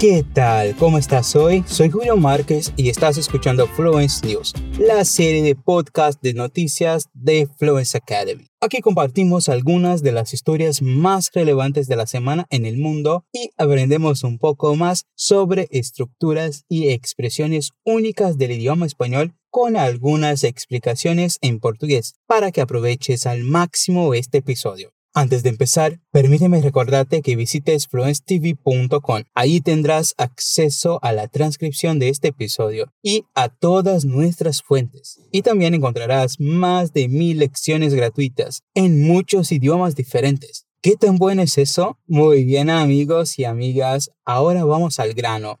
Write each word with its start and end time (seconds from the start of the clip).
¿Qué 0.00 0.24
tal? 0.32 0.76
¿Cómo 0.76 0.96
estás 0.96 1.36
hoy? 1.36 1.62
Soy 1.66 1.90
Julio 1.90 2.16
Márquez 2.16 2.72
y 2.74 2.88
estás 2.88 3.18
escuchando 3.18 3.66
Fluence 3.66 4.26
News, 4.26 4.54
la 4.78 5.04
serie 5.04 5.42
de 5.42 5.54
podcast 5.54 6.22
de 6.22 6.32
noticias 6.32 7.10
de 7.12 7.46
Fluence 7.58 7.98
Academy. 7.98 8.46
Aquí 8.62 8.80
compartimos 8.80 9.50
algunas 9.50 10.02
de 10.02 10.12
las 10.12 10.32
historias 10.32 10.80
más 10.80 11.28
relevantes 11.34 11.86
de 11.86 11.96
la 11.96 12.06
semana 12.06 12.46
en 12.48 12.64
el 12.64 12.78
mundo 12.78 13.26
y 13.30 13.50
aprendemos 13.58 14.24
un 14.24 14.38
poco 14.38 14.74
más 14.74 15.04
sobre 15.16 15.68
estructuras 15.70 16.64
y 16.66 16.88
expresiones 16.88 17.72
únicas 17.84 18.38
del 18.38 18.52
idioma 18.52 18.86
español 18.86 19.34
con 19.50 19.76
algunas 19.76 20.44
explicaciones 20.44 21.36
en 21.42 21.60
portugués 21.60 22.14
para 22.26 22.52
que 22.52 22.62
aproveches 22.62 23.26
al 23.26 23.44
máximo 23.44 24.14
este 24.14 24.38
episodio. 24.38 24.94
Antes 25.12 25.42
de 25.42 25.48
empezar, 25.48 25.98
permíteme 26.12 26.60
recordarte 26.60 27.20
que 27.20 27.34
visites 27.34 27.88
fluencetv.com. 27.88 29.24
Ahí 29.34 29.60
tendrás 29.60 30.14
acceso 30.18 31.00
a 31.02 31.12
la 31.12 31.26
transcripción 31.26 31.98
de 31.98 32.10
este 32.10 32.28
episodio 32.28 32.92
y 33.02 33.24
a 33.34 33.48
todas 33.48 34.04
nuestras 34.04 34.62
fuentes. 34.62 35.20
Y 35.32 35.42
también 35.42 35.74
encontrarás 35.74 36.38
más 36.38 36.92
de 36.92 37.08
mil 37.08 37.38
lecciones 37.38 37.92
gratuitas 37.92 38.62
en 38.74 39.02
muchos 39.02 39.50
idiomas 39.50 39.96
diferentes. 39.96 40.66
¿Qué 40.80 40.94
tan 40.94 41.16
bueno 41.16 41.42
es 41.42 41.58
eso? 41.58 41.98
Muy 42.06 42.44
bien 42.44 42.70
amigos 42.70 43.36
y 43.40 43.44
amigas, 43.44 44.12
ahora 44.24 44.64
vamos 44.64 45.00
al 45.00 45.14
grano. 45.14 45.58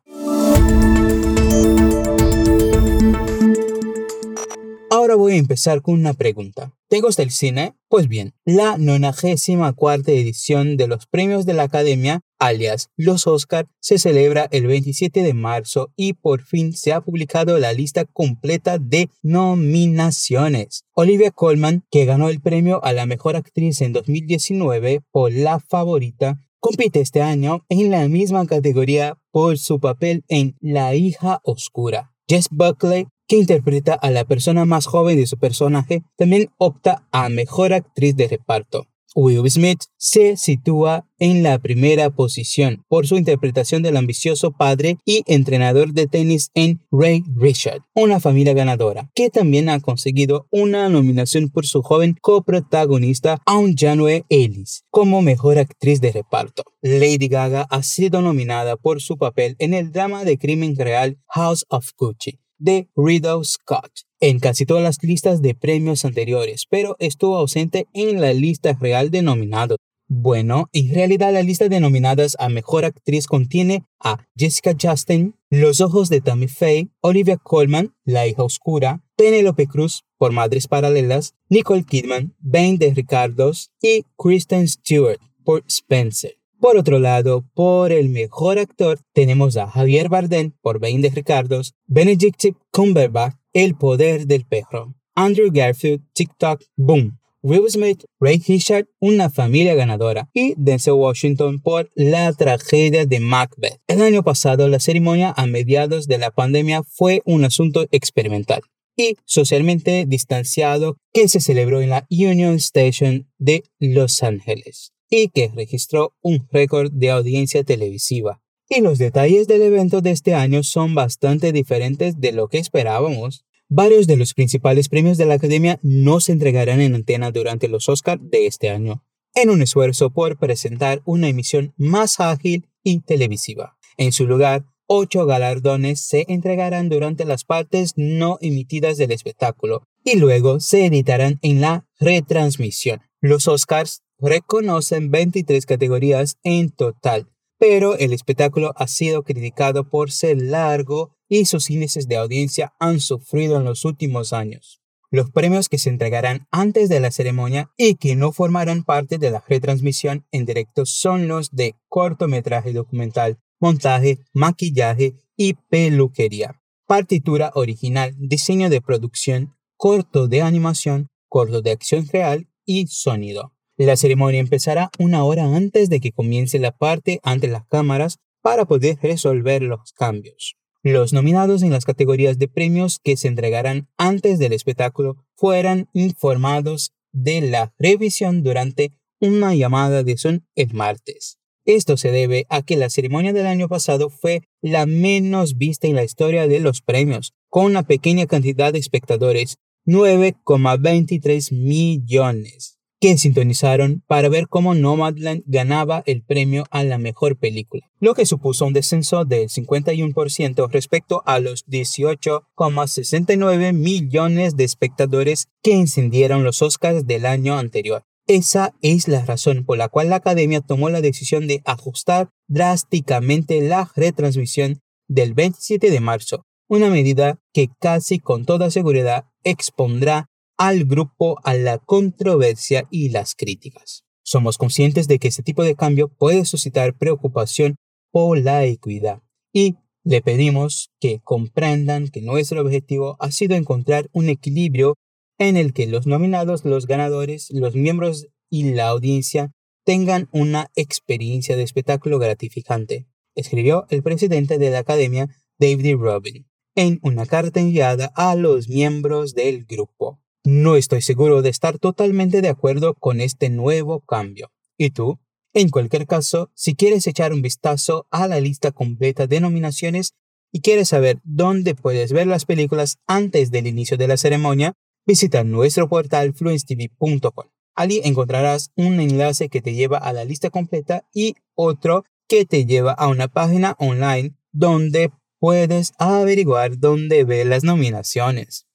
Ahora 4.90 5.16
voy 5.16 5.32
a 5.32 5.36
empezar 5.36 5.82
con 5.82 5.94
una 5.94 6.14
pregunta. 6.14 6.72
¿Te 6.90 7.00
gusta 7.00 7.22
el 7.22 7.30
cine? 7.30 7.76
Pues 7.88 8.08
bien, 8.08 8.34
la 8.44 8.76
94 8.76 10.12
edición 10.12 10.76
de 10.76 10.88
los 10.88 11.06
premios 11.06 11.46
de 11.46 11.54
la 11.54 11.62
Academia, 11.62 12.22
alias 12.40 12.90
los 12.96 13.28
Oscar, 13.28 13.68
se 13.78 14.00
celebra 14.00 14.48
el 14.50 14.66
27 14.66 15.22
de 15.22 15.32
marzo 15.32 15.92
y 15.94 16.14
por 16.14 16.42
fin 16.42 16.72
se 16.72 16.92
ha 16.92 17.00
publicado 17.00 17.60
la 17.60 17.72
lista 17.72 18.06
completa 18.06 18.78
de 18.78 19.08
nominaciones. 19.22 20.82
Olivia 20.92 21.30
Colman, 21.30 21.84
que 21.92 22.06
ganó 22.06 22.28
el 22.28 22.40
premio 22.40 22.82
a 22.82 22.92
la 22.92 23.06
mejor 23.06 23.36
actriz 23.36 23.82
en 23.82 23.92
2019 23.92 25.02
por 25.12 25.32
La 25.32 25.60
Favorita, 25.60 26.44
compite 26.58 27.00
este 27.00 27.22
año 27.22 27.64
en 27.68 27.92
la 27.92 28.08
misma 28.08 28.44
categoría 28.46 29.16
por 29.30 29.58
su 29.58 29.78
papel 29.78 30.24
en 30.26 30.56
La 30.58 30.96
hija 30.96 31.40
oscura. 31.44 32.10
Jess 32.26 32.48
Buckley 32.50 33.06
que 33.30 33.36
interpreta 33.36 33.94
a 33.94 34.10
la 34.10 34.24
persona 34.24 34.64
más 34.64 34.86
joven 34.86 35.16
de 35.16 35.24
su 35.24 35.38
personaje, 35.38 36.02
también 36.16 36.50
opta 36.58 37.06
a 37.12 37.28
Mejor 37.28 37.72
Actriz 37.72 38.16
de 38.16 38.26
Reparto. 38.26 38.88
Will 39.14 39.48
Smith 39.48 39.82
se 39.96 40.36
sitúa 40.36 41.06
en 41.20 41.44
la 41.44 41.60
primera 41.60 42.10
posición 42.10 42.84
por 42.88 43.06
su 43.06 43.16
interpretación 43.16 43.84
del 43.84 43.96
ambicioso 43.96 44.50
padre 44.50 44.98
y 45.04 45.22
entrenador 45.26 45.92
de 45.92 46.08
tenis 46.08 46.50
en 46.54 46.80
Ray 46.90 47.22
Richard, 47.36 47.82
una 47.94 48.18
familia 48.18 48.52
ganadora, 48.52 49.10
que 49.14 49.30
también 49.30 49.68
ha 49.68 49.78
conseguido 49.78 50.48
una 50.50 50.88
nominación 50.88 51.50
por 51.50 51.66
su 51.66 51.82
joven 51.82 52.16
coprotagonista 52.20 53.38
Aunjanue 53.46 54.24
Ellis 54.28 54.82
como 54.90 55.22
mejor 55.22 55.58
actriz 55.58 56.00
de 56.00 56.10
reparto. 56.10 56.64
Lady 56.82 57.28
Gaga 57.28 57.62
ha 57.70 57.84
sido 57.84 58.22
nominada 58.22 58.76
por 58.76 59.00
su 59.00 59.18
papel 59.18 59.54
en 59.60 59.72
el 59.72 59.92
drama 59.92 60.24
de 60.24 60.36
crimen 60.36 60.74
real 60.76 61.16
House 61.28 61.64
of 61.68 61.90
Gucci 61.96 62.40
de 62.60 62.88
Riddle 62.94 63.44
Scott 63.44 63.90
en 64.20 64.38
casi 64.38 64.66
todas 64.66 64.82
las 64.82 65.02
listas 65.02 65.42
de 65.42 65.54
premios 65.54 66.04
anteriores, 66.04 66.66
pero 66.68 66.94
estuvo 66.98 67.36
ausente 67.36 67.86
en 67.94 68.20
la 68.20 68.32
lista 68.32 68.76
real 68.78 69.10
de 69.10 69.22
nominados. 69.22 69.78
Bueno, 70.12 70.68
en 70.72 70.92
realidad 70.92 71.32
la 71.32 71.42
lista 71.42 71.68
de 71.68 71.80
nominadas 71.80 72.36
a 72.40 72.48
Mejor 72.48 72.84
Actriz 72.84 73.26
contiene 73.26 73.84
a 74.00 74.26
Jessica 74.36 74.76
Chastain, 74.76 75.36
Los 75.50 75.80
Ojos 75.80 76.08
de 76.08 76.20
Tammy 76.20 76.48
Faye, 76.48 76.90
Olivia 77.00 77.36
Colman, 77.36 77.94
La 78.04 78.26
Hija 78.26 78.42
Oscura, 78.42 79.04
Penelope 79.16 79.66
Cruz 79.66 80.02
por 80.18 80.32
Madres 80.32 80.66
Paralelas, 80.66 81.34
Nicole 81.48 81.84
Kidman, 81.84 82.34
Ben 82.40 82.76
de 82.76 82.92
Ricardos 82.92 83.70
y 83.80 84.04
Kristen 84.18 84.66
Stewart 84.66 85.20
por 85.44 85.64
Spencer. 85.68 86.39
Por 86.60 86.76
otro 86.76 86.98
lado, 86.98 87.46
por 87.54 87.90
el 87.90 88.10
mejor 88.10 88.58
actor 88.58 89.00
tenemos 89.14 89.56
a 89.56 89.66
Javier 89.66 90.10
Bardem 90.10 90.52
por 90.60 90.78
20 90.78 91.08
Ricardos, 91.08 91.72
Benedict 91.86 92.54
Cumberbatch, 92.70 93.34
El 93.54 93.76
poder 93.76 94.26
del 94.26 94.44
perro, 94.44 94.94
Andrew 95.14 95.48
Garfield, 95.50 96.02
TikTok, 96.12 96.62
Boom, 96.76 97.18
Will 97.42 97.64
Smith, 97.70 98.04
Ray 98.20 98.42
Richard, 98.46 98.88
Una 98.98 99.30
familia 99.30 99.74
ganadora 99.74 100.28
y 100.34 100.52
Denzel 100.58 100.92
Washington 100.92 101.60
por 101.60 101.90
La 101.94 102.30
tragedia 102.34 103.06
de 103.06 103.20
Macbeth. 103.20 103.80
El 103.86 104.02
año 104.02 104.22
pasado 104.22 104.68
la 104.68 104.80
ceremonia 104.80 105.32
a 105.34 105.46
mediados 105.46 106.08
de 106.08 106.18
la 106.18 106.30
pandemia 106.30 106.82
fue 106.82 107.22
un 107.24 107.46
asunto 107.46 107.86
experimental 107.90 108.60
y 108.96 109.16
socialmente 109.24 110.04
distanciado 110.06 110.98
que 111.14 111.26
se 111.28 111.40
celebró 111.40 111.80
en 111.80 111.88
la 111.88 112.06
Union 112.10 112.56
Station 112.56 113.30
de 113.38 113.64
Los 113.78 114.22
Ángeles 114.22 114.92
y 115.10 115.28
que 115.28 115.50
registró 115.54 116.14
un 116.22 116.48
récord 116.50 116.90
de 116.92 117.10
audiencia 117.10 117.64
televisiva. 117.64 118.40
Y 118.68 118.80
los 118.80 118.98
detalles 118.98 119.48
del 119.48 119.62
evento 119.62 120.00
de 120.00 120.12
este 120.12 120.34
año 120.34 120.62
son 120.62 120.94
bastante 120.94 121.52
diferentes 121.52 122.20
de 122.20 122.30
lo 122.30 122.48
que 122.48 122.58
esperábamos. 122.58 123.44
Varios 123.68 124.06
de 124.06 124.16
los 124.16 124.32
principales 124.32 124.88
premios 124.88 125.18
de 125.18 125.26
la 125.26 125.34
Academia 125.34 125.80
no 125.82 126.20
se 126.20 126.32
entregarán 126.32 126.80
en 126.80 126.94
antena 126.94 127.32
durante 127.32 127.66
los 127.66 127.88
Oscars 127.88 128.22
de 128.22 128.46
este 128.46 128.70
año, 128.70 129.04
en 129.34 129.50
un 129.50 129.60
esfuerzo 129.60 130.10
por 130.10 130.38
presentar 130.38 131.02
una 131.04 131.28
emisión 131.28 131.74
más 131.76 132.20
ágil 132.20 132.68
y 132.84 133.00
televisiva. 133.00 133.76
En 133.96 134.12
su 134.12 134.26
lugar, 134.26 134.64
ocho 134.86 135.26
galardones 135.26 136.00
se 136.00 136.24
entregarán 136.28 136.88
durante 136.88 137.24
las 137.24 137.44
partes 137.44 137.94
no 137.96 138.38
emitidas 138.40 138.96
del 138.96 139.10
espectáculo 139.10 139.82
y 140.04 140.16
luego 140.16 140.60
se 140.60 140.86
editarán 140.86 141.38
en 141.42 141.60
la 141.60 141.86
retransmisión. 141.98 143.00
Los 143.20 143.48
Oscars 143.48 144.02
reconocen 144.20 145.10
23 145.10 145.66
categorías 145.66 146.38
en 146.42 146.70
total, 146.70 147.28
pero 147.58 147.96
el 147.96 148.12
espectáculo 148.12 148.72
ha 148.76 148.88
sido 148.88 149.22
criticado 149.22 149.88
por 149.88 150.10
ser 150.10 150.40
largo 150.40 151.16
y 151.28 151.44
sus 151.44 151.70
índices 151.70 152.08
de 152.08 152.16
audiencia 152.16 152.72
han 152.80 153.00
sufrido 153.00 153.58
en 153.58 153.64
los 153.64 153.84
últimos 153.84 154.32
años. 154.32 154.80
Los 155.12 155.30
premios 155.30 155.68
que 155.68 155.78
se 155.78 155.90
entregarán 155.90 156.46
antes 156.52 156.88
de 156.88 157.00
la 157.00 157.10
ceremonia 157.10 157.70
y 157.76 157.96
que 157.96 158.14
no 158.14 158.30
formarán 158.30 158.84
parte 158.84 159.18
de 159.18 159.30
la 159.30 159.44
retransmisión 159.46 160.24
en 160.30 160.46
directo 160.46 160.86
son 160.86 161.26
los 161.26 161.50
de 161.50 161.74
cortometraje 161.88 162.72
documental, 162.72 163.38
montaje, 163.58 164.20
maquillaje 164.32 165.14
y 165.36 165.54
peluquería, 165.54 166.62
partitura 166.86 167.50
original, 167.54 168.14
diseño 168.18 168.70
de 168.70 168.80
producción, 168.80 169.56
corto 169.76 170.28
de 170.28 170.42
animación, 170.42 171.08
corto 171.28 171.60
de 171.60 171.72
acción 171.72 172.06
real 172.06 172.48
y 172.64 172.86
sonido. 172.86 173.52
La 173.82 173.96
ceremonia 173.96 174.40
empezará 174.40 174.90
una 174.98 175.24
hora 175.24 175.56
antes 175.56 175.88
de 175.88 176.00
que 176.00 176.12
comience 176.12 176.58
la 176.58 176.70
parte 176.70 177.18
ante 177.22 177.48
las 177.48 177.64
cámaras 177.66 178.18
para 178.42 178.66
poder 178.66 178.98
resolver 179.00 179.62
los 179.62 179.94
cambios. 179.94 180.56
Los 180.82 181.14
nominados 181.14 181.62
en 181.62 181.70
las 181.70 181.86
categorías 181.86 182.38
de 182.38 182.46
premios 182.46 182.98
que 183.02 183.16
se 183.16 183.28
entregarán 183.28 183.88
antes 183.96 184.38
del 184.38 184.52
espectáculo 184.52 185.24
fueran 185.34 185.88
informados 185.94 186.92
de 187.12 187.40
la 187.40 187.72
revisión 187.78 188.42
durante 188.42 188.92
una 189.18 189.54
llamada 189.54 190.02
de 190.02 190.18
Zoom 190.18 190.40
el 190.56 190.74
martes. 190.74 191.38
Esto 191.64 191.96
se 191.96 192.10
debe 192.10 192.44
a 192.50 192.60
que 192.60 192.76
la 192.76 192.90
ceremonia 192.90 193.32
del 193.32 193.46
año 193.46 193.66
pasado 193.66 194.10
fue 194.10 194.42
la 194.60 194.84
menos 194.84 195.56
vista 195.56 195.86
en 195.86 195.96
la 195.96 196.04
historia 196.04 196.46
de 196.46 196.60
los 196.60 196.82
premios, 196.82 197.32
con 197.48 197.64
una 197.64 197.84
pequeña 197.84 198.26
cantidad 198.26 198.74
de 198.74 198.78
espectadores, 198.78 199.56
9,23 199.86 201.50
millones 201.56 202.79
que 203.00 203.16
sintonizaron 203.16 204.04
para 204.06 204.28
ver 204.28 204.46
cómo 204.46 204.74
Nomadland 204.74 205.42
ganaba 205.46 206.02
el 206.04 206.22
premio 206.22 206.66
a 206.70 206.84
la 206.84 206.98
mejor 206.98 207.38
película, 207.38 207.90
lo 207.98 208.12
que 208.14 208.26
supuso 208.26 208.66
un 208.66 208.74
descenso 208.74 209.24
del 209.24 209.48
51% 209.48 210.68
respecto 210.70 211.22
a 211.24 211.40
los 211.40 211.66
18,69 211.66 213.72
millones 213.72 214.56
de 214.56 214.64
espectadores 214.64 215.48
que 215.62 215.72
encendieron 215.72 216.44
los 216.44 216.60
Oscars 216.60 217.06
del 217.06 217.24
año 217.24 217.56
anterior. 217.58 218.02
Esa 218.26 218.74
es 218.82 219.08
la 219.08 219.24
razón 219.24 219.64
por 219.64 219.78
la 219.78 219.88
cual 219.88 220.10
la 220.10 220.16
Academia 220.16 220.60
tomó 220.60 220.90
la 220.90 221.00
decisión 221.00 221.46
de 221.48 221.62
ajustar 221.64 222.28
drásticamente 222.48 223.62
la 223.62 223.90
retransmisión 223.96 224.82
del 225.08 225.32
27 225.34 225.90
de 225.90 226.00
marzo, 226.00 226.44
una 226.68 226.90
medida 226.90 227.40
que 227.52 227.68
casi 227.80 228.20
con 228.20 228.44
toda 228.44 228.70
seguridad 228.70 229.24
expondrá 229.42 230.29
al 230.60 230.84
grupo 230.84 231.40
a 231.42 231.54
la 231.54 231.78
controversia 231.78 232.86
y 232.90 233.08
las 233.08 233.34
críticas. 233.34 234.04
Somos 234.22 234.58
conscientes 234.58 235.08
de 235.08 235.18
que 235.18 235.28
este 235.28 235.42
tipo 235.42 235.62
de 235.62 235.74
cambio 235.74 236.08
puede 236.08 236.44
suscitar 236.44 236.98
preocupación 236.98 237.76
por 238.12 238.36
la 238.36 238.66
equidad 238.66 239.22
y 239.54 239.76
le 240.04 240.20
pedimos 240.20 240.90
que 241.00 241.20
comprendan 241.24 242.08
que 242.08 242.20
nuestro 242.20 242.60
objetivo 242.60 243.16
ha 243.20 243.30
sido 243.30 243.56
encontrar 243.56 244.10
un 244.12 244.28
equilibrio 244.28 244.96
en 245.38 245.56
el 245.56 245.72
que 245.72 245.86
los 245.86 246.06
nominados, 246.06 246.66
los 246.66 246.86
ganadores, 246.86 247.48
los 247.52 247.74
miembros 247.74 248.26
y 248.50 248.74
la 248.74 248.88
audiencia 248.88 249.52
tengan 249.86 250.28
una 250.30 250.70
experiencia 250.74 251.56
de 251.56 251.62
espectáculo 251.62 252.18
gratificante. 252.18 253.06
escribió 253.34 253.86
el 253.88 254.02
presidente 254.02 254.58
de 254.58 254.68
la 254.68 254.80
academia, 254.80 255.28
David 255.58 255.96
Robin, 255.96 256.46
en 256.74 256.98
una 257.02 257.24
carta 257.24 257.60
enviada 257.60 258.12
a 258.14 258.34
los 258.34 258.68
miembros 258.68 259.32
del 259.32 259.64
grupo. 259.64 260.20
No 260.44 260.76
estoy 260.76 261.02
seguro 261.02 261.42
de 261.42 261.50
estar 261.50 261.78
totalmente 261.78 262.40
de 262.40 262.48
acuerdo 262.48 262.94
con 262.94 263.20
este 263.20 263.50
nuevo 263.50 264.00
cambio. 264.00 264.50
¿Y 264.78 264.90
tú? 264.90 265.18
En 265.52 265.68
cualquier 265.68 266.06
caso, 266.06 266.50
si 266.54 266.74
quieres 266.74 267.06
echar 267.06 267.32
un 267.32 267.42
vistazo 267.42 268.06
a 268.10 268.26
la 268.26 268.40
lista 268.40 268.70
completa 268.70 269.26
de 269.26 269.40
nominaciones 269.40 270.14
y 270.52 270.60
quieres 270.60 270.88
saber 270.88 271.20
dónde 271.24 271.74
puedes 271.74 272.12
ver 272.12 272.26
las 272.26 272.46
películas 272.46 272.98
antes 273.06 273.50
del 273.50 273.66
inicio 273.66 273.98
de 273.98 274.08
la 274.08 274.16
ceremonia, 274.16 274.74
visita 275.06 275.44
nuestro 275.44 275.88
portal 275.88 276.32
fluencetv.com. 276.32 277.46
Allí 277.74 278.00
encontrarás 278.04 278.70
un 278.76 279.00
enlace 279.00 279.48
que 279.48 279.60
te 279.60 279.74
lleva 279.74 279.98
a 279.98 280.12
la 280.12 280.24
lista 280.24 280.50
completa 280.50 281.04
y 281.12 281.34
otro 281.54 282.04
que 282.28 282.46
te 282.46 282.64
lleva 282.64 282.92
a 282.92 283.08
una 283.08 283.28
página 283.28 283.76
online 283.78 284.34
donde 284.52 285.10
puedes 285.38 285.92
averiguar 285.98 286.78
dónde 286.78 287.24
ver 287.24 287.46
las 287.46 287.64
nominaciones. 287.64 288.66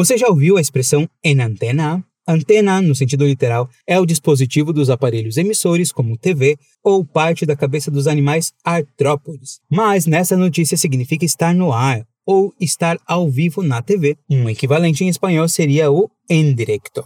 Você 0.00 0.16
já 0.16 0.28
ouviu 0.28 0.56
a 0.56 0.62
expressão 0.62 1.06
em 1.22 1.38
antena? 1.42 2.02
Antena, 2.26 2.80
no 2.80 2.94
sentido 2.94 3.26
literal, 3.26 3.68
é 3.86 4.00
o 4.00 4.06
dispositivo 4.06 4.72
dos 4.72 4.88
aparelhos 4.88 5.36
emissores, 5.36 5.92
como 5.92 6.16
TV, 6.16 6.56
ou 6.82 7.04
parte 7.04 7.44
da 7.44 7.54
cabeça 7.54 7.90
dos 7.90 8.06
animais 8.06 8.50
artrópodes. 8.64 9.60
Mas 9.70 10.06
nessa 10.06 10.38
notícia 10.38 10.78
significa 10.78 11.26
estar 11.26 11.54
no 11.54 11.70
ar 11.70 12.02
ou 12.24 12.50
estar 12.58 12.96
ao 13.06 13.30
vivo 13.30 13.62
na 13.62 13.82
TV. 13.82 14.16
Um 14.30 14.48
equivalente 14.48 15.04
em 15.04 15.08
espanhol 15.08 15.46
seria 15.48 15.92
o 15.92 16.10
en 16.30 16.54
directo. 16.54 17.04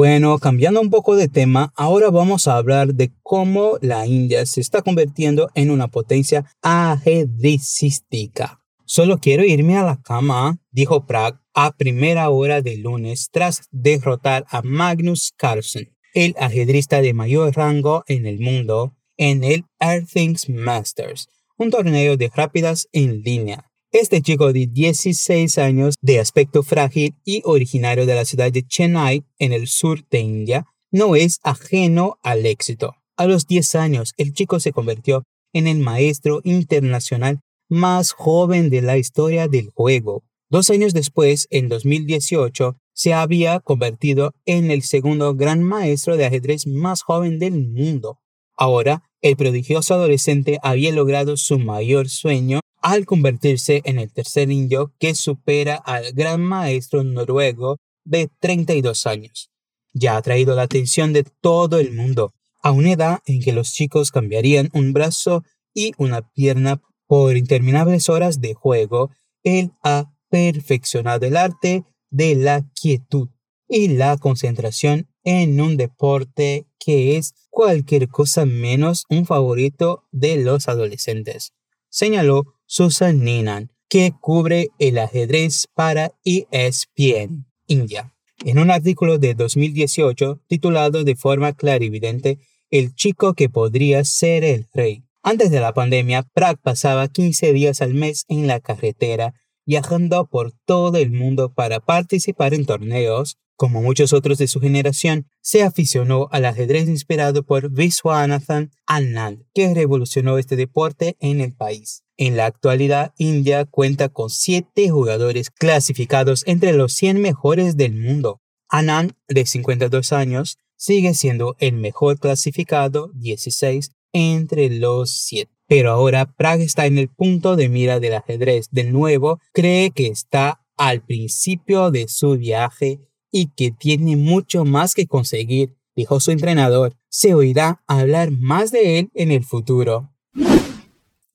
Bueno, 0.00 0.38
cambiando 0.38 0.80
un 0.80 0.90
poco 0.90 1.16
de 1.16 1.26
tema, 1.26 1.72
ahora 1.74 2.08
vamos 2.10 2.46
a 2.46 2.56
hablar 2.56 2.94
de 2.94 3.10
cómo 3.24 3.78
la 3.80 4.06
India 4.06 4.46
se 4.46 4.60
está 4.60 4.80
convirtiendo 4.80 5.50
en 5.56 5.72
una 5.72 5.88
potencia 5.88 6.44
ajedrecística. 6.62 8.60
Solo 8.84 9.18
quiero 9.18 9.42
irme 9.42 9.76
a 9.76 9.82
la 9.82 10.00
cama, 10.00 10.56
dijo 10.70 11.04
Prague 11.04 11.38
a 11.52 11.72
primera 11.72 12.30
hora 12.30 12.62
de 12.62 12.76
lunes 12.76 13.28
tras 13.32 13.62
derrotar 13.72 14.46
a 14.50 14.62
Magnus 14.62 15.32
Carlsen, 15.36 15.92
el 16.14 16.36
ajedrista 16.38 17.02
de 17.02 17.12
mayor 17.12 17.56
rango 17.56 18.04
en 18.06 18.26
el 18.26 18.38
mundo, 18.38 18.94
en 19.16 19.42
el 19.42 19.64
Earthings 19.80 20.48
Masters, 20.48 21.26
un 21.56 21.72
torneo 21.72 22.16
de 22.16 22.30
rápidas 22.32 22.86
en 22.92 23.22
línea. 23.22 23.67
Este 23.92 24.20
chico 24.20 24.52
de 24.52 24.66
16 24.66 25.56
años, 25.56 25.94
de 26.02 26.20
aspecto 26.20 26.62
frágil 26.62 27.14
y 27.24 27.40
originario 27.46 28.04
de 28.04 28.14
la 28.14 28.26
ciudad 28.26 28.52
de 28.52 28.62
Chennai, 28.62 29.24
en 29.38 29.54
el 29.54 29.66
sur 29.66 30.06
de 30.10 30.20
India, 30.20 30.66
no 30.92 31.16
es 31.16 31.38
ajeno 31.42 32.18
al 32.22 32.44
éxito. 32.44 32.96
A 33.16 33.26
los 33.26 33.46
10 33.46 33.76
años, 33.76 34.12
el 34.18 34.34
chico 34.34 34.60
se 34.60 34.72
convirtió 34.72 35.24
en 35.54 35.66
el 35.66 35.78
maestro 35.78 36.42
internacional 36.44 37.40
más 37.70 38.12
joven 38.12 38.68
de 38.68 38.82
la 38.82 38.98
historia 38.98 39.48
del 39.48 39.70
juego. 39.70 40.22
Dos 40.50 40.68
años 40.68 40.92
después, 40.92 41.46
en 41.48 41.70
2018, 41.70 42.76
se 42.92 43.14
había 43.14 43.58
convertido 43.60 44.34
en 44.44 44.70
el 44.70 44.82
segundo 44.82 45.34
gran 45.34 45.62
maestro 45.62 46.18
de 46.18 46.26
ajedrez 46.26 46.66
más 46.66 47.00
joven 47.00 47.38
del 47.38 47.66
mundo. 47.66 48.18
Ahora, 48.54 49.04
el 49.22 49.36
prodigioso 49.36 49.94
adolescente 49.94 50.58
había 50.62 50.92
logrado 50.92 51.38
su 51.38 51.58
mayor 51.58 52.10
sueño 52.10 52.60
al 52.92 53.04
convertirse 53.04 53.82
en 53.84 53.98
el 53.98 54.10
tercer 54.10 54.50
indio 54.50 54.94
que 54.98 55.14
supera 55.14 55.76
al 55.76 56.12
gran 56.14 56.40
maestro 56.40 57.04
noruego 57.04 57.76
de 58.04 58.30
32 58.40 59.06
años. 59.06 59.50
Ya 59.92 60.16
ha 60.16 60.22
traído 60.22 60.54
la 60.56 60.62
atención 60.62 61.12
de 61.12 61.24
todo 61.42 61.78
el 61.78 61.92
mundo, 61.92 62.32
a 62.62 62.70
una 62.70 62.92
edad 62.92 63.18
en 63.26 63.40
que 63.40 63.52
los 63.52 63.72
chicos 63.74 64.10
cambiarían 64.10 64.70
un 64.72 64.94
brazo 64.94 65.44
y 65.74 65.92
una 65.98 66.22
pierna 66.22 66.80
por 67.06 67.36
interminables 67.36 68.08
horas 68.08 68.40
de 68.40 68.54
juego, 68.54 69.10
él 69.42 69.72
ha 69.82 70.10
perfeccionado 70.30 71.26
el 71.26 71.36
arte 71.36 71.84
de 72.10 72.36
la 72.36 72.66
quietud 72.80 73.28
y 73.68 73.88
la 73.88 74.16
concentración 74.16 75.08
en 75.24 75.60
un 75.60 75.76
deporte 75.76 76.66
que 76.78 77.18
es 77.18 77.34
cualquier 77.50 78.08
cosa 78.08 78.46
menos 78.46 79.04
un 79.10 79.26
favorito 79.26 80.04
de 80.10 80.38
los 80.38 80.68
adolescentes, 80.68 81.52
señaló 81.90 82.57
Susan 82.68 83.24
Ninan, 83.24 83.72
que 83.88 84.12
cubre 84.20 84.68
el 84.78 84.98
ajedrez 84.98 85.66
para 85.74 86.12
ESPN 86.24 87.46
India. 87.66 88.14
En 88.44 88.60
un 88.60 88.70
artículo 88.70 89.18
de 89.18 89.34
2018 89.34 90.42
titulado 90.46 91.02
de 91.02 91.16
forma 91.16 91.54
clarividente 91.54 92.38
El 92.70 92.94
chico 92.94 93.34
que 93.34 93.48
podría 93.48 94.04
ser 94.04 94.44
el 94.44 94.68
rey, 94.72 95.02
antes 95.22 95.50
de 95.50 95.60
la 95.60 95.74
pandemia, 95.74 96.22
Prague 96.32 96.60
pasaba 96.62 97.08
15 97.08 97.52
días 97.52 97.82
al 97.82 97.92
mes 97.92 98.24
en 98.28 98.46
la 98.46 98.60
carretera, 98.60 99.34
viajando 99.66 100.26
por 100.26 100.52
todo 100.64 100.96
el 100.96 101.10
mundo 101.10 101.52
para 101.52 101.80
participar 101.80 102.54
en 102.54 102.64
torneos. 102.64 103.36
Como 103.58 103.82
muchos 103.82 104.12
otros 104.12 104.38
de 104.38 104.46
su 104.46 104.60
generación, 104.60 105.26
se 105.42 105.64
aficionó 105.64 106.28
al 106.30 106.44
ajedrez 106.44 106.88
inspirado 106.88 107.42
por 107.42 107.72
Viswanathan 107.72 108.70
Anand, 108.86 109.46
que 109.52 109.74
revolucionó 109.74 110.38
este 110.38 110.54
deporte 110.54 111.16
en 111.18 111.40
el 111.40 111.56
país. 111.56 112.04
En 112.16 112.36
la 112.36 112.46
actualidad, 112.46 113.14
India 113.18 113.64
cuenta 113.64 114.10
con 114.10 114.30
7 114.30 114.90
jugadores 114.90 115.50
clasificados 115.50 116.44
entre 116.46 116.72
los 116.72 116.92
100 116.92 117.20
mejores 117.20 117.76
del 117.76 117.96
mundo. 117.96 118.40
Anand, 118.68 119.14
de 119.26 119.44
52 119.44 120.12
años, 120.12 120.58
sigue 120.76 121.12
siendo 121.14 121.56
el 121.58 121.72
mejor 121.72 122.20
clasificado, 122.20 123.10
16, 123.14 123.90
entre 124.12 124.70
los 124.70 125.10
siete. 125.10 125.50
Pero 125.66 125.90
ahora 125.90 126.32
Prague 126.32 126.62
está 126.62 126.86
en 126.86 126.96
el 126.96 127.08
punto 127.08 127.56
de 127.56 127.68
mira 127.68 127.98
del 127.98 128.14
ajedrez. 128.14 128.68
De 128.70 128.84
nuevo, 128.84 129.40
cree 129.52 129.90
que 129.90 130.06
está 130.06 130.60
al 130.76 131.04
principio 131.04 131.90
de 131.90 132.06
su 132.06 132.38
viaje 132.38 133.00
y 133.30 133.48
que 133.48 133.70
tiene 133.70 134.16
mucho 134.16 134.64
más 134.64 134.94
que 134.94 135.06
conseguir, 135.06 135.74
dijo 135.96 136.20
su 136.20 136.30
entrenador. 136.30 136.96
Se 137.08 137.34
oirá 137.34 137.82
hablar 137.86 138.30
más 138.30 138.70
de 138.70 138.98
él 138.98 139.10
en 139.14 139.30
el 139.30 139.44
futuro. 139.44 140.10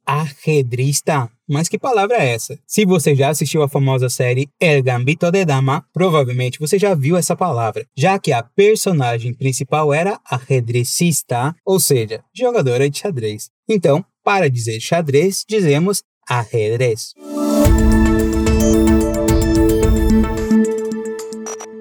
Ajedrista. 0.06 1.32
Mas 1.48 1.68
que 1.68 1.78
palavra 1.78 2.18
é 2.18 2.34
essa? 2.34 2.58
Se 2.66 2.86
você 2.86 3.16
já 3.16 3.30
assistiu 3.30 3.64
a 3.64 3.70
famosa 3.70 4.10
série 4.10 4.50
El 4.60 4.82
Gambito 4.82 5.30
de 5.30 5.44
Dama, 5.46 5.86
provavelmente 5.94 6.60
você 6.60 6.80
já 6.80 6.96
viu 6.96 7.18
essa 7.18 7.36
palavra, 7.36 7.86
já 7.96 8.18
que 8.18 8.32
a 8.32 8.42
personagem 8.42 9.34
principal 9.34 9.94
era 9.94 10.20
ajedrecista, 10.26 11.54
ou 11.66 11.80
seja, 11.80 12.24
jogadora 12.34 12.90
de 12.90 12.98
xadrez. 12.98 13.50
Então, 13.68 14.06
para 14.24 14.50
dizer 14.50 14.80
xadrez, 14.80 15.44
dizemos 15.48 16.04
ajedrez. 16.30 17.14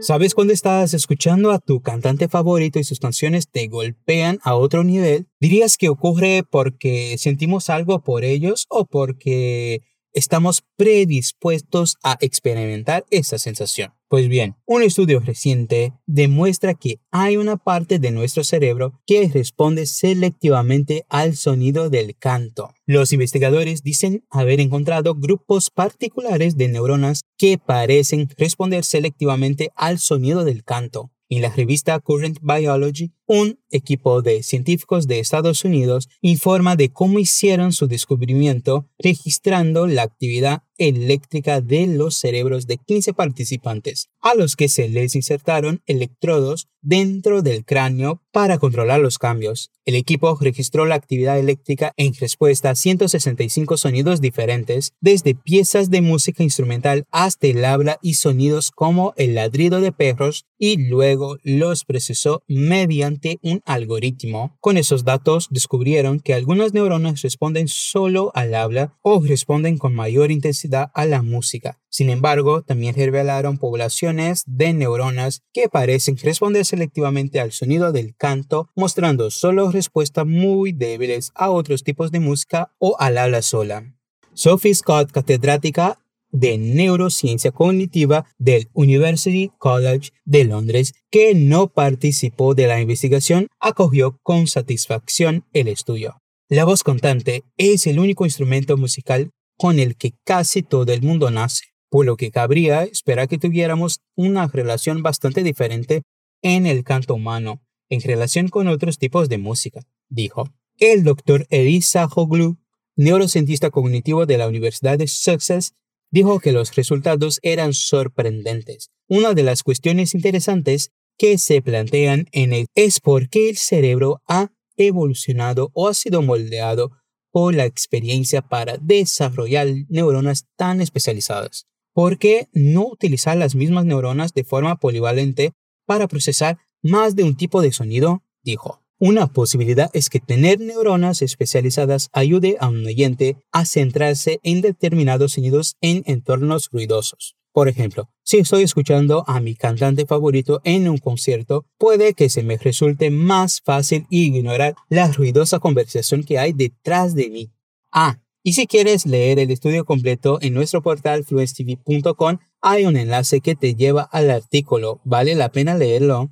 ¿Sabes 0.03 0.35
cuando 0.35 0.53
estás 0.53 0.95
escuchando 0.95 1.53
a 1.53 1.61
tu 1.61 1.81
cantante 1.81 2.27
favorito 2.27 2.81
y 2.81 2.85
sus 2.85 2.99
canciones 2.99 3.49
te 3.49 3.69
golpean 3.69 4.41
a 4.43 4.57
otro 4.57 4.83
nivel? 4.83 5.29
¿Dirías 5.39 5.77
que 5.77 5.89
ocurre 5.89 6.43
porque 6.51 7.15
sentimos 7.19 7.71
algo 7.71 8.03
por 8.03 8.25
ellos 8.25 8.67
o 8.69 8.85
porque 8.85 9.83
estamos 10.13 10.63
predispuestos 10.77 11.97
a 12.03 12.17
experimentar 12.21 13.05
esa 13.11 13.39
sensación? 13.39 13.93
Pues 14.13 14.29
bien, 14.29 14.57
un 14.67 14.83
estudio 14.83 15.21
reciente 15.21 15.95
demuestra 16.07 16.75
que 16.75 17.01
hay 17.11 17.39
una 17.39 17.57
parte 17.57 17.99
de 17.99 18.11
nuestro 18.11 18.45
cerebro 18.45 19.01
que 19.07 19.27
responde 19.33 19.87
selectivamente 19.87 21.07
al 21.09 21.35
sonido 21.35 21.89
del 21.89 22.15
canto. 22.19 22.75
Los 22.85 23.15
investigadores 23.15 23.83
dicen 23.83 24.27
haber 24.29 24.61
encontrado 24.61 25.15
grupos 25.15 25.71
particulares 25.71 26.59
de 26.59 26.69
neuronas 26.69 27.23
que 27.39 27.57
parecen 27.57 28.29
responder 28.37 28.85
selectivamente 28.85 29.71
al 29.77 29.99
sonido 29.99 30.45
del 30.45 30.63
canto. 30.63 31.11
En 31.31 31.41
la 31.41 31.49
revista 31.49 31.99
Current 31.99 32.39
Biology, 32.43 33.13
un 33.33 33.59
equipo 33.71 34.21
de 34.21 34.43
científicos 34.43 35.07
de 35.07 35.19
Estados 35.19 35.65
Unidos 35.65 36.11
informa 36.21 36.77
de 36.77 36.93
cómo 36.93 37.19
hicieron 37.19 37.73
su 37.73 37.87
descubrimiento 37.87 38.91
registrando 38.99 39.87
la 39.87 40.03
actividad 40.03 40.65
eléctrica 40.77 41.61
de 41.61 41.87
los 41.87 42.17
cerebros 42.17 42.67
de 42.67 42.77
15 42.77 43.15
participantes, 43.15 44.11
a 44.21 44.35
los 44.35 44.57
que 44.57 44.69
se 44.69 44.89
les 44.89 45.15
insertaron 45.15 45.81
electrodos 45.87 46.69
dentro 46.81 47.43
del 47.43 47.65
cráneo 47.65 48.21
para 48.33 48.59
controlar 48.59 49.01
los 49.01 49.19
cambios. 49.19 49.71
El 49.85 49.95
equipo 49.95 50.37
registró 50.41 50.85
la 50.85 50.97
actividad 50.97 51.39
eléctrica 51.39 51.93
en 51.97 52.15
respuesta 52.15 52.71
a 52.71 52.75
165 52.75 53.77
sonidos 53.77 54.21
diferentes, 54.21 54.93
desde 55.01 55.35
piezas 55.35 55.91
de 55.91 56.01
música 56.01 56.43
instrumental 56.43 57.05
hasta 57.11 57.47
el 57.47 57.65
habla 57.65 57.99
y 58.03 58.15
sonidos 58.15 58.73
como 58.73 59.15
el 59.17 59.37
ladrido 59.37 59.81
de 59.81 59.93
perros, 59.93 60.47
y 60.59 60.77
luego 60.77 61.39
los 61.43 61.85
procesó 61.85 62.43
mediante 62.49 63.22
mediante 63.23 63.39
un 63.43 63.63
algoritmo. 63.65 64.57
Con 64.61 64.77
esos 64.77 65.05
datos 65.05 65.49
descubrieron 65.51 66.21
que 66.21 66.35
algunas 66.35 66.73
neuronas 66.73 67.23
responden 67.23 67.69
solo 67.69 68.33
al 68.35 68.55
habla 68.55 68.95
o 69.03 69.21
responden 69.21 69.79
con 69.79 69.95
mayor 69.95 70.31
intensidad 70.31 70.91
a 70.95 71.07
la 71.07 71.23
música. 71.23 71.79
Sin 71.89 72.11
embargo, 72.11 72.63
también 72.63 72.95
revelaron 72.95 73.59
poblaciones 73.59 74.45
de 74.47 74.73
neuronas 74.73 75.43
que 75.53 75.69
parecen 75.69 76.17
responder 76.17 76.65
selectivamente 76.65 77.39
al 77.39 77.53
sonido 77.53 77.93
del 77.93 78.15
canto, 78.17 78.71
mostrando 78.75 79.31
solo 79.31 79.71
respuestas 79.71 80.27
muy 80.27 80.73
débiles 80.73 81.33
a 81.35 81.51
otros 81.51 81.85
tipos 81.85 82.11
de 82.11 82.21
música 82.21 82.73
o 82.79 82.97
al 82.99 83.19
habla 83.19 83.43
sola. 83.43 83.95
Sophie 84.35 84.75
Scott, 84.75 85.13
catedrática 85.13 85.99
de 86.33 86.59
Neurociencia 86.59 87.53
Cognitiva 87.53 88.27
del 88.39 88.69
University 88.73 89.53
College 89.59 90.11
de 90.25 90.45
Londres, 90.45 90.95
que 91.11 91.35
no 91.35 91.69
participó 91.69 92.55
de 92.55 92.67
la 92.67 92.81
investigación, 92.81 93.47
acogió 93.61 94.19
con 94.23 94.49
satisfacción 94.49 95.45
el 95.53 95.69
estudio. 95.69 96.17
La 96.49 96.65
voz 96.65 96.83
contante 96.83 97.45
es 97.57 97.87
el 97.87 97.99
único 97.99 98.25
instrumento 98.25 98.77
musical 98.77 99.31
con 99.57 99.79
el 99.79 99.97
que 99.97 100.15
casi 100.25 100.63
todo 100.63 100.93
el 100.93 101.03
mundo 101.03 101.31
nace, 101.31 101.67
por 101.89 102.05
lo 102.05 102.17
que 102.17 102.31
cabría 102.31 102.83
esperar 102.85 103.29
que 103.29 103.39
tuviéramos 103.39 104.01
una 104.17 104.49
relación 104.49 105.03
bastante 105.03 105.43
diferente 105.43 106.03
en 106.43 106.67
el 106.67 106.83
canto 106.83 107.15
humano 107.15 107.63
en 107.93 108.01
relación 108.01 108.49
con 108.49 108.69
otros 108.69 108.99
tipos 108.99 109.29
de 109.29 109.37
música, 109.37 109.83
dijo. 110.09 110.49
El 110.79 111.05
doctor 111.05 111.47
Elisa 111.51 112.07
Hoglu, 112.07 112.57
neurocientista 112.97 113.71
cognitivo 113.71 114.25
de 114.25 114.39
la 114.39 114.49
Universidad 114.49 114.99
de 114.99 115.07
Sussex, 115.07 115.75
dijo 116.13 116.39
que 116.39 116.53
los 116.53 116.75
resultados 116.77 117.41
eran 117.43 117.73
sorprendentes. 117.75 118.91
Una 119.09 119.35
de 119.35 119.43
las 119.43 119.65
cuestiones 119.65 120.15
interesantes 120.15 120.91
que 121.19 121.39
se 121.39 121.61
plantean 121.63 122.27
en 122.33 122.53
él 122.53 122.67
es 122.75 123.01
por 123.01 123.29
qué 123.29 123.51
el 123.51 123.57
cerebro 123.57 124.21
ha 124.29 124.53
evolucionado 124.77 125.71
o 125.75 125.89
ha 125.89 125.95
sido 125.95 126.23
moldeado 126.23 126.93
por 127.31 127.55
la 127.55 127.65
experiencia 127.65 128.43
para 128.43 128.77
desarrollar 128.77 129.67
neuronas 129.89 130.47
tan 130.57 130.81
especializadas. 130.81 131.67
¿Por 131.95 132.19
qué 132.19 132.49
no 132.53 132.87
utilizar 132.87 133.37
las 133.37 133.55
mismas 133.55 133.85
neuronas 133.85 134.35
de 134.35 134.45
forma 134.45 134.77
polivalente 134.77 135.53
para 135.87 136.09
procesar 136.09 136.59
más 136.83 137.17
de 137.17 137.25
un 137.25 137.37
tipo 137.37 137.63
de 137.63 137.73
sonido? 137.73 138.23
dijo. 138.43 138.82
Una 139.05 139.27
posibilidad 139.27 139.91
es 139.95 140.09
que 140.09 140.21
tener 140.21 140.61
neuronas 140.61 141.23
especializadas 141.23 142.09
ayude 142.13 142.57
a 142.61 142.69
un 142.69 142.87
oyente 142.87 143.37
a 143.51 143.65
centrarse 143.65 144.39
en 144.45 144.61
determinados 144.61 145.33
sonidos 145.33 145.75
en 145.81 146.05
entornos 146.07 146.69
ruidosos. 146.71 147.35
Por 147.53 147.67
ejemplo, 147.67 148.11
si 148.23 148.37
estoy 148.37 148.63
escuchando 148.63 149.25
a 149.27 149.41
mi 149.41 149.57
cantante 149.57 150.07
favorito 150.07 150.61
en 150.63 150.89
un 150.89 150.99
concierto, 150.99 151.67
puede 151.79 152.15
que 152.15 152.29
se 152.29 152.45
me 152.45 152.57
resulte 152.59 153.11
más 153.11 153.61
fácil 153.65 154.07
ignorar 154.09 154.77
la 154.89 155.11
ruidosa 155.11 155.59
conversación 155.59 156.23
que 156.23 156.39
hay 156.39 156.53
detrás 156.53 157.17
de 157.17 157.29
mí. 157.29 157.51
Ah, 157.91 158.21
y 158.45 158.53
si 158.53 158.69
quieres 158.69 159.05
leer 159.05 159.41
el 159.41 159.51
estudio 159.51 159.85
completo 159.85 160.39
en 160.43 160.55
nuestro 160.55 160.81
portal 160.81 161.25
fluencetv.com, 161.25 162.39
hay 162.61 162.85
un 162.85 162.97
enlace 162.97 163.41
que 163.41 163.57
te 163.57 163.75
lleva 163.75 164.03
al 164.03 164.31
artículo. 164.31 165.01
Vale 165.03 165.35
la 165.35 165.51
pena 165.51 165.75
leerlo. 165.75 166.31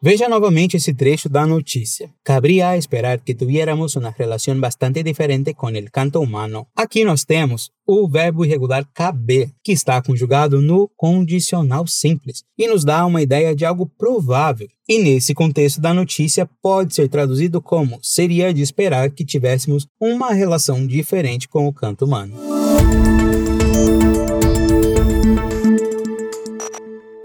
Veja 0.00 0.28
novamente 0.28 0.76
esse 0.76 0.92
trecho 0.92 1.28
da 1.28 1.46
notícia. 1.46 2.10
Cabría 2.22 2.76
esperar 2.76 3.18
que 3.18 3.34
tuviéramos 3.34 3.96
uma 3.96 4.10
relação 4.10 4.58
bastante 4.60 5.02
diferente 5.02 5.54
com 5.54 5.68
o 5.68 5.90
canto 5.90 6.20
humano. 6.20 6.66
Aqui 6.76 7.02
nós 7.02 7.24
temos 7.24 7.70
o 7.86 8.06
verbo 8.06 8.44
irregular 8.44 8.86
caber, 8.92 9.50
que 9.64 9.72
está 9.72 10.02
conjugado 10.02 10.60
no 10.60 10.90
condicional 10.96 11.86
simples 11.86 12.42
e 12.58 12.68
nos 12.68 12.84
dá 12.84 13.06
uma 13.06 13.22
ideia 13.22 13.54
de 13.54 13.64
algo 13.64 13.86
provável. 13.86 14.68
E 14.86 14.98
nesse 14.98 15.32
contexto 15.34 15.80
da 15.80 15.94
notícia 15.94 16.48
pode 16.62 16.94
ser 16.94 17.08
traduzido 17.08 17.62
como 17.62 17.98
seria 18.02 18.52
de 18.52 18.60
esperar 18.60 19.10
que 19.10 19.24
tivéssemos 19.24 19.88
uma 19.98 20.32
relação 20.32 20.86
diferente 20.86 21.48
com 21.48 21.66
o 21.66 21.72
canto 21.72 22.04
humano. 22.04 22.34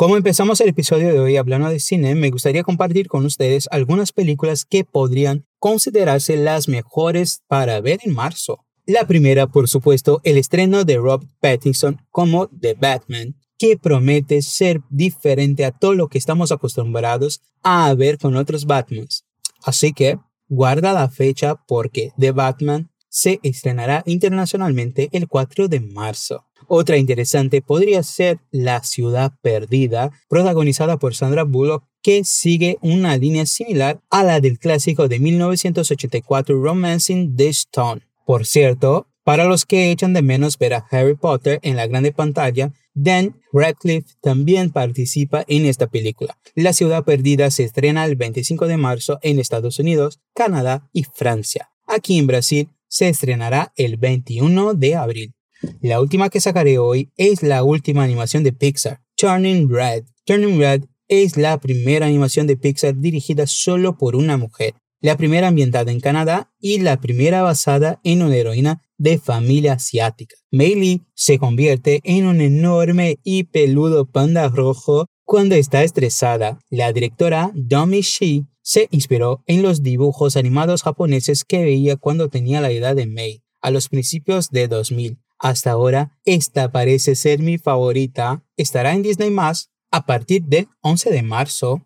Como 0.02 0.18
empezamos 0.18 0.60
el 0.62 0.70
episodio 0.70 1.14
de 1.14 1.20
hoy 1.20 1.38
hablando 1.38 1.70
de 1.70 1.80
cine, 1.80 2.16
me 2.16 2.32
gustaría 2.32 2.64
compartir 2.64 3.08
con 3.08 3.24
ustedes 3.24 3.68
algunas 3.70 4.12
películas 4.12 4.66
que 4.66 4.84
podrían 4.84 5.46
considerarse 5.60 6.38
las 6.38 6.68
mejores 6.68 7.44
para 7.48 7.80
ver 7.82 8.00
en 8.02 8.16
marzo. 8.16 8.66
La 8.88 9.06
primera, 9.06 9.46
por 9.46 9.70
supuesto, 9.70 10.20
el 10.24 10.40
estreno 10.40 10.86
de 10.86 10.98
Rob 10.98 11.28
Pattinson 11.40 12.02
como 12.10 12.48
The 12.48 12.74
Batman, 12.74 13.36
que 13.60 13.78
promete 13.78 14.42
ser 14.42 14.82
diferente 14.90 15.66
a 15.66 15.72
todo 15.72 15.94
lo 15.94 16.08
que 16.08 16.18
estamos 16.18 16.52
acostumbrados 16.52 17.44
a 17.62 17.94
ver 17.94 18.18
con 18.18 18.36
otros 18.36 18.66
Batmans. 18.66 19.26
Así 19.62 19.94
que 19.94 20.18
guarda 20.48 20.94
la 20.94 21.10
fecha 21.12 21.64
porque 21.68 22.10
The 22.18 22.32
Batman 22.32 22.90
se 23.08 23.40
estrenará 23.44 24.02
internacionalmente 24.08 25.10
el 25.12 25.28
4 25.28 25.68
de 25.68 25.80
marzo. 25.80 26.48
Otra 26.68 26.98
interesante 26.98 27.62
podría 27.62 28.04
ser 28.04 28.40
La 28.52 28.84
ciudad 28.84 29.34
perdida, 29.42 30.12
protagonizada 30.30 30.98
por 30.98 31.16
Sandra 31.16 31.44
Bullock, 31.44 31.84
que 32.02 32.24
sigue 32.24 32.78
una 32.82 33.18
línea 33.18 33.46
similar 33.46 34.02
a 34.10 34.24
la 34.24 34.40
del 34.40 34.60
clásico 34.60 35.08
de 35.08 35.20
1984 35.20 36.62
Romancing 36.62 37.36
the 37.36 37.50
Stone. 37.50 38.02
Por 38.26 38.46
cierto, 38.46 39.08
para 39.24 39.46
los 39.46 39.66
que 39.66 39.92
echan 39.92 40.14
de 40.14 40.22
menos 40.22 40.58
ver 40.58 40.74
a 40.74 40.86
Harry 40.90 41.16
Potter 41.16 41.60
en 41.62 41.76
la 41.76 41.86
grande 41.86 42.12
pantalla, 42.12 42.74
Dan 42.94 43.40
Radcliffe 43.54 44.16
también 44.22 44.72
participa 44.72 45.46
en 45.48 45.66
esta 45.66 45.88
película. 45.88 46.38
La 46.56 46.74
ciudad 46.74 47.04
perdida 47.06 47.52
se 47.52 47.64
estrena 47.64 48.06
el 48.06 48.16
25 48.16 48.68
de 48.68 48.78
marzo 48.78 49.20
en 49.22 49.40
Estados 49.40 49.80
Unidos, 49.80 50.20
Canadá 50.34 50.90
y 50.92 51.04
Francia. 51.04 51.70
Aquí 51.88 52.18
en 52.18 52.28
Brasil 52.28 52.70
se 52.88 53.10
estrenará 53.10 53.72
el 53.76 53.98
21 53.98 54.74
de 54.74 54.96
abril. 54.96 55.34
La 55.82 56.02
última 56.02 56.30
que 56.30 56.42
sacaré 56.42 56.78
hoy 56.78 57.12
es 57.18 57.44
la 57.44 57.64
última 57.64 58.04
animación 58.04 58.44
de 58.44 58.54
Pixar, 58.54 59.02
Turning 59.16 59.70
Red. 59.70 60.06
Turning 60.26 60.60
Red 60.60 60.86
es 61.08 61.38
la 61.38 61.60
primera 61.60 62.06
animación 62.06 62.48
de 62.48 62.58
Pixar 62.58 62.96
dirigida 62.96 63.46
solo 63.48 63.98
por 63.98 64.16
una 64.16 64.38
mujer, 64.38 64.74
la 65.02 65.18
primera 65.18 65.48
ambientada 65.48 65.92
en 65.92 66.00
Canadá 66.00 66.52
y 66.60 66.80
la 66.80 67.00
primera 67.00 67.42
basada 67.42 68.00
en 68.04 68.22
una 68.22 68.36
heroína 68.36 68.82
de 68.98 69.18
familia 69.18 69.74
asiática. 69.74 70.36
Mei 70.52 70.76
Lee 70.76 71.02
se 71.16 71.40
convierte 71.40 72.02
en 72.04 72.26
un 72.26 72.40
enorme 72.40 73.20
y 73.24 73.46
peludo 73.46 74.06
panda 74.06 74.48
rojo 74.50 75.08
cuando 75.26 75.56
está 75.56 75.84
estresada. 75.84 76.60
La 76.70 76.94
directora 76.94 77.52
Domi 77.56 78.02
Shi 78.02 78.46
se 78.62 78.88
inspiró 78.92 79.44
en 79.48 79.64
los 79.64 79.82
dibujos 79.82 80.38
animados 80.38 80.84
japoneses 80.84 81.44
que 81.44 81.64
veía 81.64 81.98
cuando 81.98 82.30
tenía 82.30 82.62
la 82.62 82.72
edad 82.72 82.96
de 82.96 83.08
Mei, 83.08 83.44
a 83.62 83.72
los 83.72 83.90
principios 83.90 84.50
de 84.50 84.68
2000. 84.68 85.21
Hasta 85.42 85.72
ahora, 85.72 86.12
esta 86.24 86.72
parece 86.72 87.16
ser 87.16 87.40
mi 87.40 87.58
favorita. 87.58 88.44
Estará 88.58 88.94
en 88.94 89.02
Disney 89.02 89.32
Más 89.32 89.70
a 89.90 90.06
partir 90.06 90.44
del 90.44 90.68
11 90.82 91.10
de 91.10 91.24
março. 91.24 91.82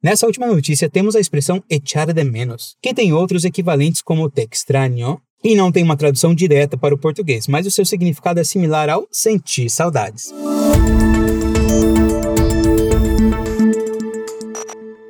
Nessa 0.00 0.26
última 0.26 0.46
notícia, 0.46 0.88
temos 0.88 1.16
a 1.16 1.20
expressão 1.20 1.64
echar 1.68 2.12
de 2.12 2.24
menos, 2.24 2.76
que 2.80 2.94
tem 2.94 3.12
outros 3.12 3.44
equivalentes 3.44 4.02
como 4.02 4.30
te 4.30 4.46
extraño, 4.48 5.20
e 5.42 5.56
não 5.56 5.72
tem 5.72 5.82
uma 5.82 5.96
tradução 5.96 6.32
direta 6.32 6.78
para 6.78 6.94
o 6.94 6.98
português, 6.98 7.48
mas 7.48 7.66
o 7.66 7.70
seu 7.70 7.84
significado 7.84 8.38
é 8.38 8.44
similar 8.44 8.88
ao 8.88 9.08
sentir 9.10 9.68
saudades. 9.68 10.32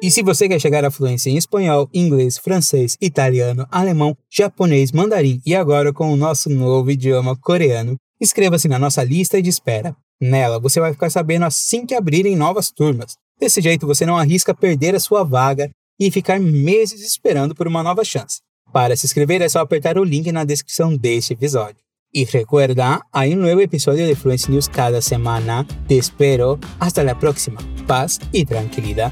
E 0.04 0.10
se 0.10 0.22
você 0.22 0.46
quer 0.46 0.60
chegar 0.60 0.84
à 0.84 0.90
fluência 0.90 1.30
em 1.30 1.38
espanhol, 1.38 1.88
inglês, 1.90 2.36
francês, 2.36 2.94
italiano, 3.00 3.66
alemão, 3.70 4.14
japonês, 4.30 4.92
mandarim 4.92 5.40
e 5.46 5.54
agora 5.54 5.94
com 5.94 6.12
o 6.12 6.16
nosso 6.16 6.50
novo 6.50 6.90
idioma 6.90 7.34
coreano, 7.34 7.96
inscreva-se 8.20 8.68
na 8.68 8.78
nossa 8.78 9.02
lista 9.02 9.40
de 9.40 9.48
espera. 9.48 9.96
Nela, 10.20 10.60
você 10.60 10.78
vai 10.78 10.92
ficar 10.92 11.08
sabendo 11.08 11.46
assim 11.46 11.86
que 11.86 11.94
abrirem 11.94 12.36
novas 12.36 12.70
turmas. 12.70 13.16
Desse 13.40 13.62
jeito, 13.62 13.86
você 13.86 14.04
não 14.04 14.18
arrisca 14.18 14.52
perder 14.52 14.94
a 14.94 15.00
sua 15.00 15.24
vaga 15.24 15.70
e 15.98 16.10
ficar 16.10 16.38
meses 16.38 17.00
esperando 17.00 17.54
por 17.54 17.66
uma 17.66 17.82
nova 17.82 18.04
chance. 18.04 18.40
Para 18.70 18.96
se 18.96 19.06
inscrever 19.06 19.40
é 19.40 19.48
só 19.48 19.60
apertar 19.60 19.96
o 19.96 20.04
link 20.04 20.30
na 20.30 20.44
descrição 20.44 20.94
deste 20.94 21.32
episódio. 21.32 21.82
Y 22.12 22.26
recuerda, 22.26 23.00
hay 23.10 23.32
un 23.32 23.40
nuevo 23.40 23.62
episodio 23.62 24.06
de 24.06 24.14
Fluency 24.14 24.52
News 24.52 24.68
cada 24.68 25.00
semana. 25.00 25.66
Te 25.88 25.96
espero. 25.96 26.60
Hasta 26.78 27.02
la 27.02 27.18
próxima. 27.18 27.58
Paz 27.86 28.20
y 28.32 28.44
tranquilidad. 28.44 29.10